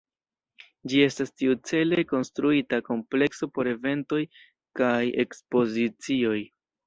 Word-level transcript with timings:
Ĝi 0.91 1.01
estas 1.07 1.31
tiucele 1.41 2.05
konstruita 2.11 2.79
komplekso 2.87 3.49
por 3.57 3.69
eventoj 3.73 4.21
kaj 4.81 4.97
ekspozicioj. 5.25 6.37